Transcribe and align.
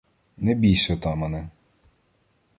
—Не 0.37 0.53
бійсь, 0.55 0.89
отамане. 0.89 1.49